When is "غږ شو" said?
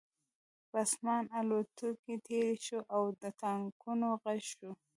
4.21-4.71